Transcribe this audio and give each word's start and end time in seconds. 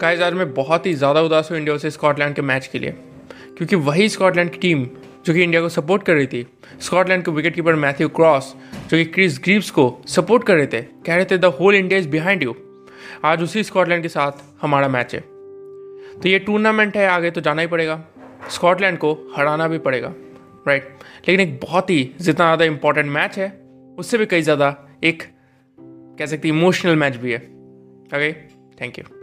Guys 0.00 0.20
आज 0.20 0.32
मैं 0.32 0.52
बहुत 0.54 0.86
ही 0.86 0.92
ज़्यादा 0.94 1.20
उदास 1.20 1.50
हूँ 1.50 1.58
इंडिया 1.58 1.76
से 1.78 1.90
स्कॉटलैंड 1.90 2.34
के 2.34 2.42
मैच 2.42 2.66
के 2.66 2.78
लिए। 2.78 2.90
क्योंकि 3.56 3.76
वही 3.78 4.08
स्कॉटलैंड 4.08 4.50
की 4.50 4.58
टीम 4.58 4.84
जो 5.26 5.32
कि 5.34 5.42
इंडिया 5.42 5.60
को 5.62 5.68
सपोर्ट 5.68 6.02
कर 6.02 6.14
रही 6.14 6.26
थी, 6.26 6.46
स्कॉटलैंड 6.80 7.24
के 7.24 7.30
विकेट 7.30 7.54
कीपर 7.54 7.74
मैथ्यू 7.74 8.08
क्रॉस, 8.08 8.54
जो 8.90 8.96
कि 8.96 9.04
क्रिस 9.06 9.38
ग्रीव्स 9.44 9.70
को 9.70 9.84
सपोर्ट 10.08 10.46
कर 10.46 10.56
रहे 10.56 10.66
थे, 10.66 10.80
कह 10.82 11.16
रहे 11.16 11.24
थे, 11.24 11.38
the 11.38 11.44
whole 11.60 11.74
India 11.74 12.00
is 12.00 12.08
behind 12.08 12.42
you. 12.42 12.56
आज 13.24 13.42
उसी 13.42 13.64
स्कॉटलैंड 13.64 14.02
के 14.02 14.08
साथ 14.08 14.42
हमारा 14.62 14.88
मैच 14.88 15.14
है। 15.14 15.20
तो 15.20 16.28
ये 16.28 16.38
टूर्नामेंट 16.38 16.96
है, 16.96 17.06
आगे 17.08 17.30
तो 17.30 17.40
जाना 17.40 17.62
ही 17.62 17.68
पड़ेगा। 17.68 18.02
स्कॉटलैंड 18.50 18.98
को 18.98 19.12
हराना 19.36 19.68
भी 19.68 19.78
पड़ेगा 19.80 20.14
राइट 20.66 20.88
लेकिन 21.28 21.40
एक 21.40 21.58
बहुत 21.60 21.90
ही 21.90 22.02
जितना 22.16 22.44
ज़्यादा 22.46 22.64
इंपॉर्टेंट 22.64 23.10
मैच 23.10 23.38
है, 23.38 23.52
उससे 23.98 24.18
भी 24.18 24.26
कई 24.26 24.42
ज़्यादा 24.42 24.76
एक, 25.04 25.22
कह 26.18 26.26
सकते 26.26 26.48
इमोशनल 26.48 26.96
मैच 26.96 27.16
भी 27.16 27.32
है। 27.32 27.38
Okay 27.38 28.32
thank 28.80 28.98
you 28.98 29.19